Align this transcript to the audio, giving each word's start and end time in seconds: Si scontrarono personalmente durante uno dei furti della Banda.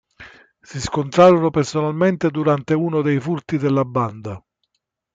Si 0.59 0.81
scontrarono 0.81 1.51
personalmente 1.51 2.31
durante 2.31 2.73
uno 2.73 3.03
dei 3.03 3.19
furti 3.19 3.59
della 3.59 3.85
Banda. 3.85 4.43